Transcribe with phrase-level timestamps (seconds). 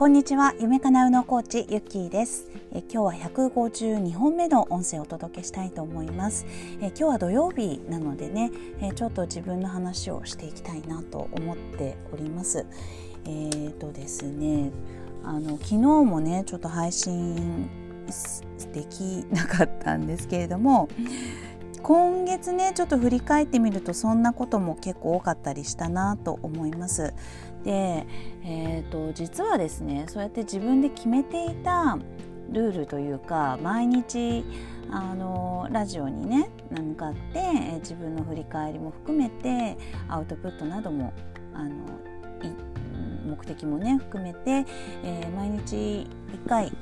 [0.00, 0.54] こんにちは。
[0.58, 2.48] 夢かなうのコーチゆっきーです。
[2.72, 6.46] え今日は152本目の音声をお届けしたいと思います。
[6.80, 8.50] え今日は土曜日なのでね
[8.80, 12.64] えちょっと自分の話をしていきたいなと思っております。
[13.26, 14.70] えーとですね
[15.22, 17.68] あの昨日もねちょっと配信
[18.72, 20.88] できなかったんですけれども
[21.82, 27.12] 今月ねちょっと振り返ってみるとそんなことも結構多かったりしたなと思います。
[27.64, 28.06] で、
[28.44, 31.98] えーと、実はですねそうやって自分で決めていた
[32.50, 34.44] ルールというか毎日
[34.90, 39.78] あのラジオにね向かって自分の振り返りも含めて
[40.08, 41.12] アウトプットなども
[41.54, 41.70] あの
[43.24, 44.66] 目的もね含めて、
[45.04, 46.08] えー、毎日
[46.44, 46.72] 1回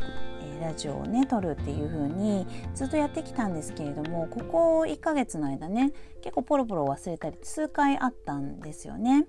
[0.43, 5.93] えラジオをね撮るっていう風にずっとやってきたんですけれどもここ1ヶ月の間ね
[6.23, 9.27] 結構ポロポロ忘れたり数回あったんですよね。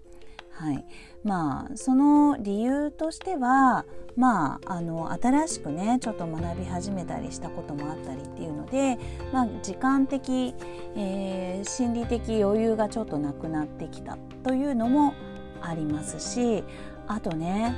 [0.59, 0.85] はい、
[1.23, 3.85] まあその理由としては
[4.17, 8.97] まああの新しくねちょっと学び始めたりしたこともあったりっていうので、
[9.31, 10.53] まあ、時間的、
[10.97, 15.13] えー、心理的余裕がちょっとなくなってきたというのも
[15.61, 16.65] ありますし
[17.07, 17.73] あとね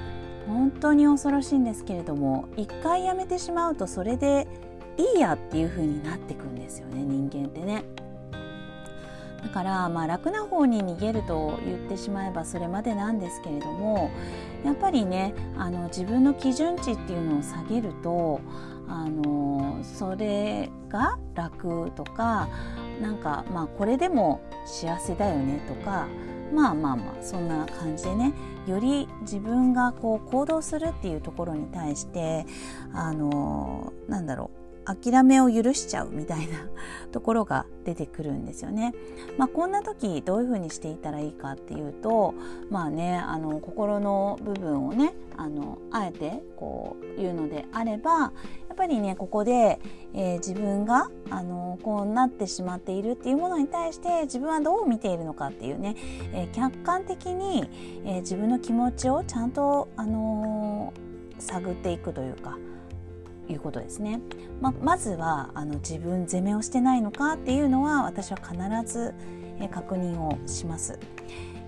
[0.48, 4.48] 本当に恐ろしいんですけれども一回やめてしまうとそれで
[4.98, 7.84] いいやっていう風になってくんですよね人間ってね。
[9.44, 14.12] だからまあ楽な方に逃げると言ってしまえばそれまでなんですけれども
[14.64, 18.42] やっぱりねあの自分の基準値っていうのを下げると
[18.88, 22.50] あのそれが楽とか
[23.02, 26.08] なんかまあこれでも幸せだよねとか
[26.54, 28.34] まあまあまあそんな感じでね
[28.68, 32.46] より自分がこう行動するっていうところに対して
[32.94, 34.61] あのなんだろう
[34.96, 36.68] 諦めを許しちゃうみたいな
[37.12, 38.94] ところが出てくるんですよね。
[39.38, 42.34] まあ、こんな時どういうふうにしていたらいいかっていうと
[42.70, 48.28] まあねあの心の部分をねあのあえてこう言うのであればや
[48.74, 49.80] っぱりねここで、
[50.14, 55.96] えー、自分があのこうなってしまっているっていうものに対して自分はどう見ているのかっていうね、
[56.34, 57.70] えー、客観的に、
[58.06, 60.94] えー、自分の気持ちをちゃんと、あの
[61.40, 62.58] 探っていくというか。
[63.52, 64.22] いうことですね。
[64.60, 68.58] ままずはあの自分責めをしてないのかっていうのは私は必
[68.92, 69.14] ず、
[69.60, 70.98] え確認をします。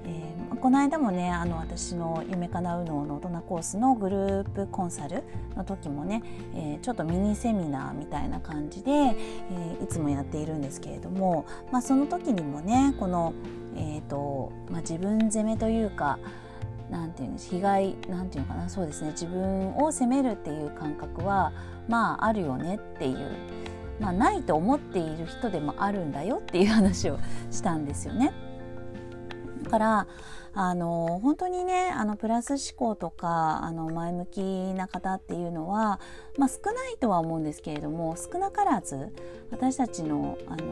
[0.05, 5.23] えー、この間もねあの私の夢かなうのの大人コースのグループコンサル
[5.55, 6.21] の時もね、
[6.55, 13.33] えー、ちょっとミニセミナーみたいな感じで、えー、いつもやっているんですけれども、まあ、その時にもねこの、
[13.75, 16.19] えーとまあ、自分責めというか
[16.93, 21.51] なんていうんです被害なんていうのかなそうですね自分を責めるっていう感覚は
[21.89, 23.31] まああるよねっていう、
[23.99, 27.17] まあ、ないと思っている人でもあるんだよっていう話を
[27.49, 28.31] したんですよね。
[29.63, 30.07] だから
[30.55, 34.41] あの本当にねあのプラス思考とかあの前向き
[34.75, 35.99] な方っていうのは、
[36.37, 39.11] まあ、少ないとは思うんですけれども少なからず
[39.49, 40.65] 私たちのあの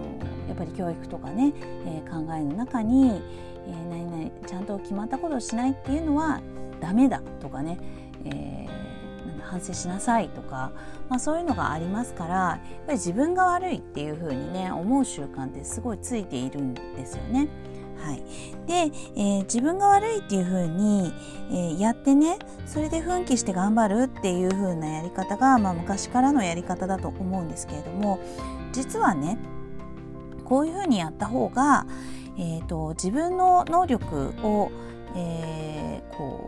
[0.48, 1.54] やっぱり教育とかね、
[1.88, 3.24] えー、考えの中に、
[3.68, 6.42] えー、何々ちゃんと決まったことをしないっていうのは
[6.80, 7.78] ダメだとかね、
[8.26, 10.72] えー、反省しなさいとか、
[11.10, 17.48] まあ、そういうのがありますからやっぱり自分が悪いっていうふうにね思う習慣ってすごいついているんですよね。
[17.98, 18.24] はい、
[18.66, 21.14] で、えー、自分が悪いっていう風に、
[21.52, 28.20] えー、やってねそれで奮起して頑張るっていう風なやり方が、まあ、昔からのやり方だと思うんですけれども
[28.74, 29.38] 実はね
[30.46, 31.86] こういう風にやった方が、
[32.38, 34.72] えーと、自分の能力を、
[35.16, 36.46] えー、こ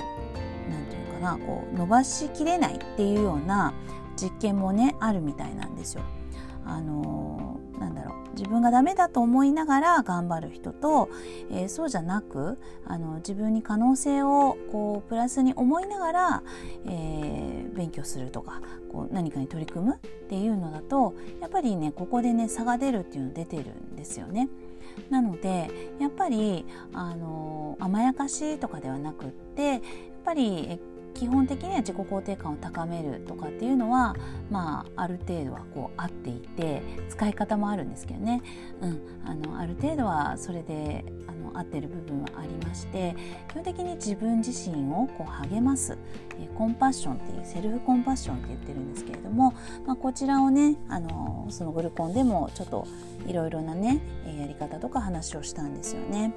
[0.67, 3.73] うなんていうかなこう伸ばしきれないっていうような
[4.15, 6.03] 実験もねあるみたいなんですよ。
[6.65, 11.09] あのー、なんだろう自分がダメだと思いながら頑張る人と、
[11.51, 16.43] えー、そうじゃなくあの自分に可能性をこうプラスに思いながら、
[16.85, 18.61] えー、勉強するとか
[18.91, 24.49] こう何かに取り組むっていうのだとやっぱりねここでね差が出るっていうの出てるんですよね。
[25.09, 25.69] なので
[25.99, 29.81] やっぱりあの甘やかしとかではなくってやっ
[30.23, 30.79] ぱり
[31.13, 34.15] 基本的には自己肯定感を高めるとかっていうのは、
[34.49, 38.41] まあ、ある程度はこう合っていて使い方もあるんですけどね、
[38.81, 43.15] うん、あのある程度はそれであ合ってる部分はありまして
[43.49, 45.97] 基本的に自分自身をこう励ます、
[46.39, 49.53] えコンパッションっていうセルフコンパッションって言ってるんですけれども、
[49.85, 52.87] まあ、こちらをねあのそのグルコンでもちょっと
[53.27, 54.01] いろいろなね
[54.37, 56.33] やり方とか話をしたんですよね。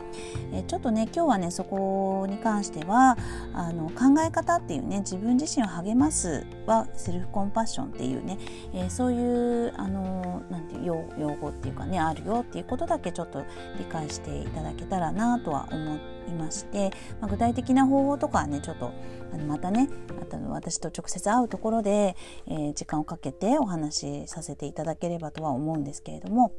[0.52, 3.16] えちょっとね今日はねそこに関しては
[3.52, 8.38] あの考え方っていうね自分自身を励ますはセルフコンパッションっていうね、
[8.74, 11.04] え、そういうあのなんていう用
[11.34, 13.44] 語っていうかねあるよっていうことだけちょっと
[13.78, 15.96] 理解していただけたららなとは思
[16.28, 18.92] いまして、まあ、具体的な方法とかはねちょっと
[19.32, 19.88] あのまたね
[20.20, 22.16] あと私と直接会うところで、
[22.46, 26.52] えー、時間をかけてお話しさせていただければとは思うんですけれども。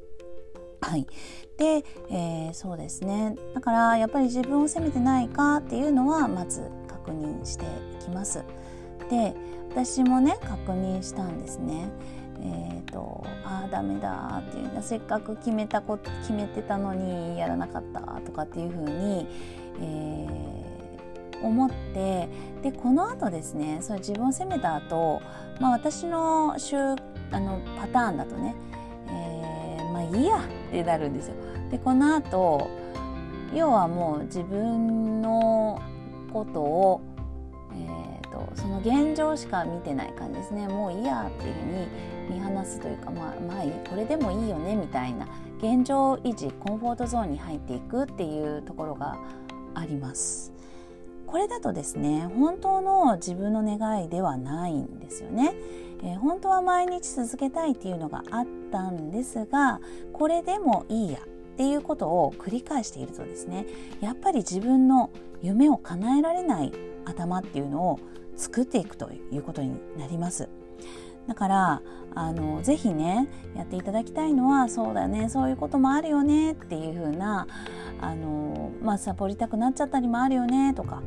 [0.79, 1.07] はい、
[1.57, 7.65] で、えー、そうですねだからやっぱり自分を責めてないかっていうのはまず確認して
[7.99, 8.43] いきます。
[9.09, 9.33] で
[9.71, 11.89] 私もね確認したんですね。
[12.41, 19.27] えーと、ああダメだっていうせっかく決めたこ決めてたのにやらなかったとかっていうふうに、
[19.81, 22.29] えー、思って
[22.61, 25.21] でこのあとですねそれ自分を責めた後、
[25.59, 28.55] まあ私の週あのパターンだとね、
[29.07, 31.35] えー、まあいいやってなるんですよ。
[31.71, 32.69] でこの後
[33.53, 35.81] 要はもう自分の
[36.31, 37.01] ことを
[38.37, 41.87] とその現状しか見てない感じですねもういいやっていうふうに
[42.67, 45.27] すというかまあまあいいこれでもいいよねみたいな
[45.59, 49.17] 現状維持コンフォートゾーンに入っていくっていうところが
[49.73, 50.53] あります。
[51.27, 55.53] これだとですね本当の自分の願いではないんですよね、
[56.01, 59.81] えー、本当は毎日続けたいっていうのがあったんですが
[60.13, 63.65] これでもいいやっていうことを繰り返しているとですね
[63.99, 65.09] やっぱり自分の
[65.41, 66.71] 夢を叶えられない
[67.03, 67.99] 頭っていうのを
[68.37, 70.47] 作っていくということになります。
[71.27, 71.81] だから
[72.15, 77.47] あのぜひねやっていただきたいのはそうだねそういうこともあるよねっていう風な
[78.01, 81.01] あのまあサボりたくなっちゃったりもあるよねとか、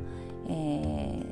[0.49, 1.22] え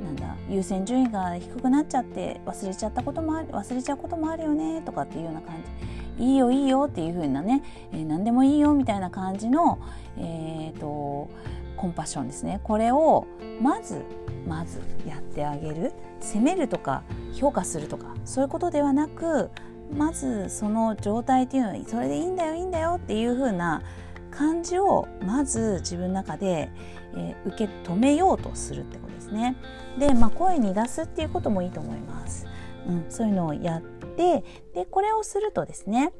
[0.00, 5.98] ー、なんだ優先順位が低くなっちゃって忘れちゃったこともある忘れちゃうこともあるよねとかっていうような感じ。
[6.18, 9.78] いいよいいよっていう風なね、えー、何でもいいよみたいな感じの
[10.16, 11.30] えっ、ー、と
[11.78, 13.26] コンパッションですねこれを
[13.62, 14.04] まず
[14.46, 19.50] まずやってあげる責めるとか評価するとかそういうことではなく
[19.96, 23.82] まずその状態っていうのはそれでいいんだよいいんだよっていう風な
[24.30, 26.70] 感じをまず自分の中で、
[27.16, 29.56] えー、受け止めようとするってことですね。
[29.98, 32.46] で、まあ、声に出すっていうこともいいと思います。
[32.86, 36.12] うん、そういうのをやってでこれをするとですね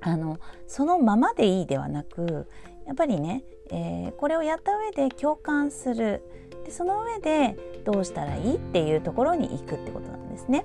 [0.00, 2.48] あのそのままでいいではなく
[2.86, 6.22] やっぱりね、えー、これをやった上で共感する
[6.64, 10.64] でその上でどうしたらいいっていうところに行くってことなんですね。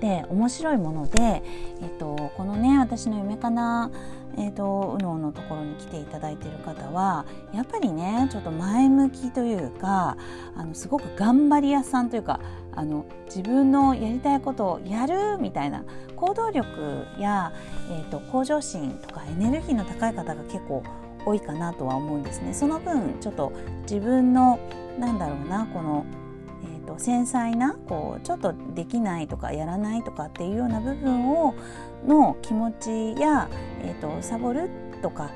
[0.00, 1.42] で面白いもので、
[1.82, 3.90] えっと、このね私の夢かな、
[4.36, 10.16] えっと、うののところに来ていただいている方はやっぱりねちょっと前向きというか
[10.56, 12.38] あのすごく頑張り屋さんというか
[12.76, 15.82] あの自分のやりたいことをやるみたいな
[16.14, 17.52] 行動力や、
[17.90, 20.84] えっと、向上心とかエネルギーの高い方が結構
[21.28, 22.54] 多いかなとは思うんですね。
[22.54, 23.52] その分ちょっと
[23.82, 24.58] 自分の
[24.98, 26.06] なんだろうなこの、
[26.64, 31.54] えーと、繊細なこうちょっとできないとかやらないとかっていうような部分を
[32.06, 33.48] の気持ちや、
[33.82, 34.70] えーと、サボる
[35.02, 35.30] とか、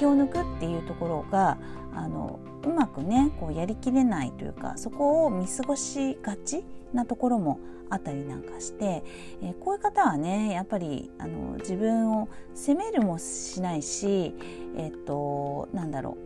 [0.00, 1.58] 気を抜くっていうところが
[1.94, 6.64] あのうまくねこうやりきれないというかそこを見過ごしがち
[6.94, 7.60] なところも
[7.90, 9.04] あったりなんかして、
[9.42, 14.34] えー、こういう方はねやっぱりあの自分を責めるもしないし
[14.78, 16.16] えっ、となんだろ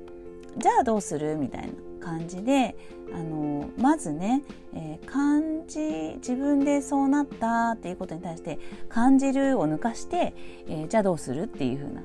[0.56, 1.36] うじゃあどうする？
[1.36, 1.72] みたいな。
[2.04, 2.76] 感じで
[3.12, 4.42] あのまずね、
[4.74, 8.58] えー、感じ自分でそうなったっていうことに対して
[8.88, 10.34] 感じるを抜かして、
[10.68, 12.02] えー、じゃあどうするっていう風な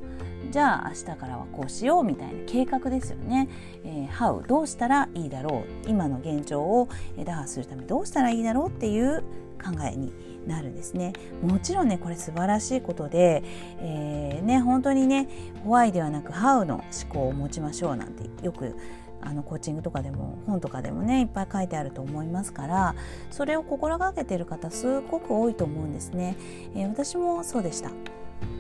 [0.52, 3.50] じゃあ明日からはこうしようみたいな計画ですよね。
[3.84, 6.88] えー、How どうしたらいいだろう今の現状を
[7.24, 9.22] 打破するためにどうしたらいいだろうっていう
[9.64, 10.12] 考えに
[10.48, 11.14] なるんですね。
[11.44, 13.44] もちろんねこれ素晴らしいことで、
[13.80, 15.28] えー、ね本当にね
[15.64, 18.76] ホワイではなくハウの思考を持ちましょうなんてよく
[19.22, 22.96] あのコーチングとかでも本とかでもねいっぱい書いてあると思いますから
[23.32, 26.36] それを心がけてる方すごく多いと思うんですね。
[26.76, 27.92] えー、私もそうでした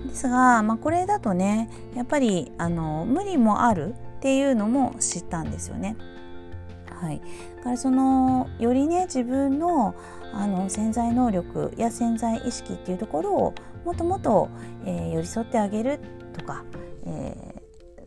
[0.07, 5.95] ですが、まあ、これだとねやっぱりあの無理もあるっていうのも知ったんですよね。
[6.89, 7.21] はい、
[7.57, 9.95] だからそのよりね自分の
[10.33, 13.53] あの潜在能力や潜在意識っていうところを
[13.85, 14.49] もっともっと、
[14.85, 15.99] えー、寄り添ってあげる
[16.33, 16.63] とか、
[17.05, 17.58] え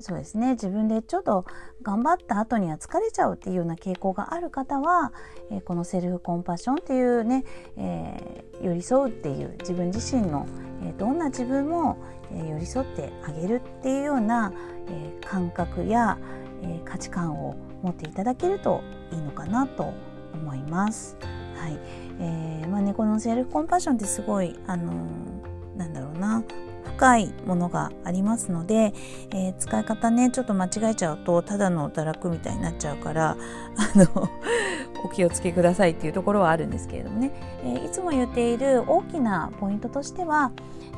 [0.03, 0.53] そうですね。
[0.53, 1.47] 自分でちょっと
[1.83, 5.13] 頑張った後には疲れちゃうっていうような傾向がある方は、
[5.51, 7.45] え、このセルフコンパッションっていうね、
[7.77, 10.47] えー、寄り添うっていう自分自身の、
[10.85, 11.97] え、どんな自分も、
[12.35, 14.53] え寄り添ってあげるっていうような、
[14.89, 16.19] え感覚や、
[16.63, 19.93] え価値観を持っていただけるといいのかなと
[20.35, 21.17] 思います。
[21.57, 21.79] はい。
[22.19, 26.43] えーまあね、このセルフコンパッションってすごい、あのー、なんだろうな。
[27.03, 28.95] 深いものがありますので、
[29.33, 33.31] えー、使い方ねちょっと間違えちゃうとただの堕落みたいになっちゃうから
[33.77, 34.29] あの
[35.05, 37.33] お気をつけくださいっていうところはあるんですけれどもね、
[37.65, 40.53] えー、いつも言っている大きなポイントとしては、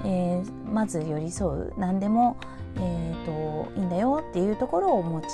[0.05, 1.73] えー、まず寄り添う。
[1.79, 2.37] 何でも、
[2.77, 5.25] えーと、いいんだよっていうところを持ち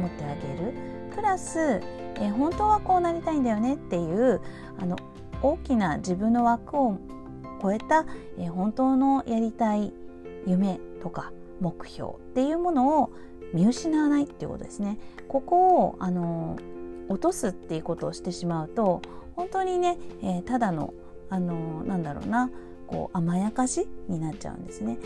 [0.00, 0.72] 持ってあげる。
[1.14, 4.40] プラス、えー、本当はこうなりたいんだよねっていう
[4.80, 4.96] あの
[5.42, 6.96] 大きな自分の枠を
[7.60, 8.06] 超えた、
[8.38, 9.92] えー、本当のやりたい
[10.46, 13.10] 夢とか目標っていうものを
[13.52, 14.98] 見失わないっていうことですね。
[15.28, 16.56] ここをあの
[17.08, 19.00] 落とすっていうことをしてしまうと
[19.34, 20.92] 本当にね、えー、ただの
[21.28, 22.50] あのなんだろうな
[22.86, 24.98] こう甘やかしになっちゃうんですね。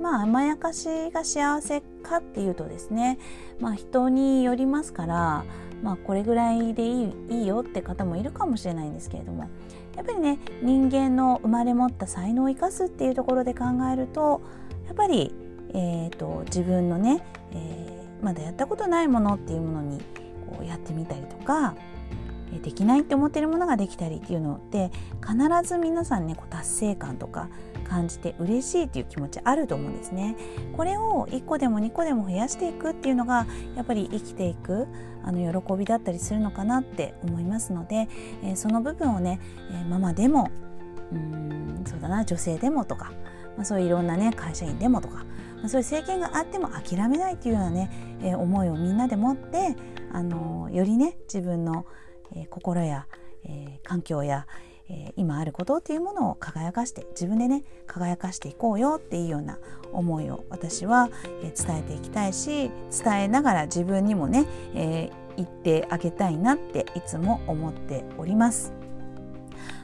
[0.00, 3.18] まあ甘やかしが幸せかっていうとですね、
[3.60, 5.44] まあ、人によりますから、
[5.82, 9.48] まあ、これぐらいでいいいいよって方もいるかもしれないんですけれども
[9.96, 14.42] やっぱりね人間の生まれ持った才能を生かすっていうところで考えると
[14.86, 15.34] やっぱり、
[15.74, 20.00] えーと、自分のね、えー、まだやったことないものっていうものに
[20.48, 21.74] こうやってみたりとか
[22.62, 24.90] できないって思ってるものができたりっていうのって
[25.20, 27.48] 必ず皆さんねこう達成感とか
[27.84, 30.36] 感じて嬉しいっていう気持ちあると思うんですね。
[30.76, 34.86] これを1個でも2個でも増やしていくっていうのがやっぱり生きていく
[35.22, 38.08] あの喜びだったりするのかなって思いますので、
[38.42, 39.40] えー、その部分をね、
[39.70, 40.50] えー、ママでも
[41.12, 43.12] うんそうだな女性でもとか、
[43.56, 45.24] まあ、そういういろんなね会社員でもとか、
[45.56, 47.90] まあ、そういう制限があっても諦めないっていうようなね、
[48.22, 49.76] えー、思いをみんなで持って、
[50.12, 51.84] あのよりね自分の、
[52.34, 53.06] えー、心や、
[53.44, 54.46] えー、環境や、
[54.88, 59.58] えー、今あることっていうものを輝かして自分でね輝かしていこうよっていうような
[59.92, 61.10] 思いを私は、
[61.42, 62.70] えー、伝えていきたいし
[63.04, 68.75] 伝えながら自分にもね、えー、言ってあげたいなっていつも思っております。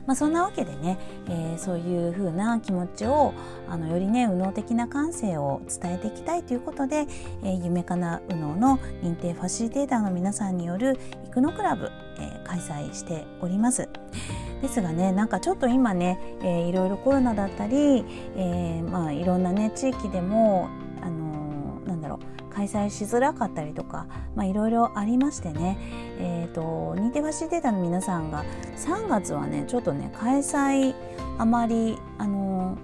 [0.06, 3.34] まあ、そんなわけでね、えー、そういう風な気持ちを
[3.68, 7.06] あのよりね右脳的な感性を伝えていきたいということで、
[7.42, 13.88] えー、夢かな右脳の認定ファシリテーターの皆さんによる育のクラブ、えー、開催しております。
[14.60, 18.04] ですがねなんかちょっと今ね、えー、いろいろコロナだったり、
[18.36, 20.68] えー、まあいろんなね地域でも、
[22.68, 24.06] 開催しづらかったりとか、
[24.42, 25.78] いろいろありましてね、
[26.18, 28.44] えーと、認定ファシリテータの皆さんが
[28.76, 30.94] 3月はねちょっとね開催
[31.38, 32.78] あまり、あの、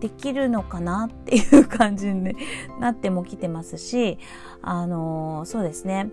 [0.00, 2.34] できるのかなっていう感じに、
[2.78, 4.18] なってもきてますし、
[4.62, 6.08] あの、そうですね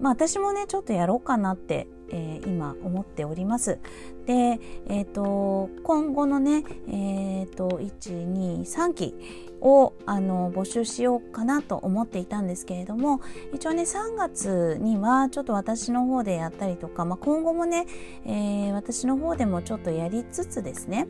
[0.00, 3.78] まあ私もねちょっとやろうかなってえー、今思っております。
[4.26, 9.14] で、えーと、今後のね、えーと、123期
[9.62, 13.20] をあの募集しようかなと思っていたんですけれども
[13.54, 17.86] 一応ね3月にはちょっと私の方でやったりとか、まあ、今後もね、
[18.26, 21.06] えー、私の方でもちょっとやりつつですね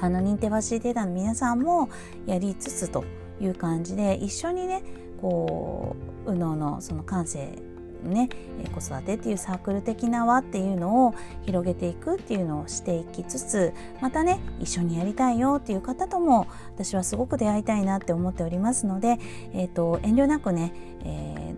[0.00, 1.88] あの認定ファシリテーターの皆さんも
[2.26, 3.04] やりつつと
[3.40, 4.82] いう感じで一緒にね
[5.20, 7.58] こう右脳のその感性
[8.08, 8.28] ね
[8.74, 19.18] 子育てっていうサークル的な輪っていうのを広げていくっていうのをしていきつつまたね一緒にやりたいよっていう方とも私はすごく出会いたいなって思っておりますので、
[19.52, 20.72] えーと、遠慮なくね、
[21.04, 21.54] え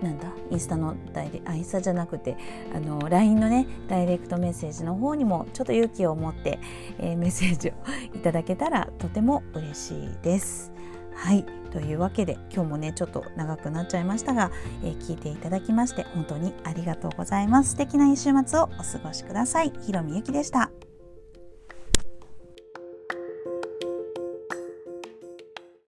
[0.00, 2.36] ー、なんだインスタのダイレあインスタじゃなくて
[2.74, 6.58] あの LINE のねダイレクトメッセージの方にもちょっと勇気を持って、
[6.98, 7.72] えー、メッセージを
[8.14, 10.71] いただけたらとても嬉しいです。
[11.14, 11.44] はい。
[11.72, 14.50] というわけで今日もねちょっと長くなっちゃいましたが、
[14.84, 17.70] えー、聞いていただきまして本当にありがとうございます。
[17.70, 19.72] 素敵な一週末をお過ごしください。
[19.80, 20.70] ひろみゆきでした。